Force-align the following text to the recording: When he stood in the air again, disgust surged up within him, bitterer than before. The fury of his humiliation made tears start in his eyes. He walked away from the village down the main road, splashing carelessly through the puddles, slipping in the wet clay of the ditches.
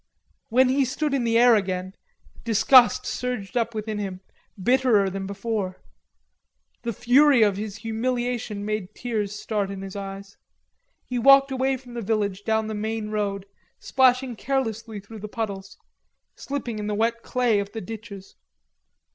When 0.49 0.69
he 0.69 0.83
stood 0.83 1.13
in 1.13 1.25
the 1.25 1.37
air 1.37 1.53
again, 1.53 1.93
disgust 2.43 3.05
surged 3.05 3.55
up 3.55 3.75
within 3.75 3.99
him, 3.99 4.21
bitterer 4.59 5.11
than 5.11 5.27
before. 5.27 5.79
The 6.81 6.91
fury 6.91 7.43
of 7.43 7.55
his 7.55 7.75
humiliation 7.85 8.65
made 8.65 8.95
tears 8.95 9.35
start 9.39 9.69
in 9.69 9.83
his 9.83 9.95
eyes. 9.95 10.37
He 11.05 11.19
walked 11.19 11.51
away 11.51 11.77
from 11.77 11.93
the 11.93 12.01
village 12.01 12.43
down 12.43 12.65
the 12.65 12.73
main 12.73 13.11
road, 13.11 13.45
splashing 13.77 14.35
carelessly 14.37 14.99
through 14.99 15.19
the 15.19 15.27
puddles, 15.27 15.77
slipping 16.35 16.79
in 16.79 16.87
the 16.87 16.95
wet 16.95 17.21
clay 17.21 17.59
of 17.59 17.71
the 17.71 17.79
ditches. 17.79 18.35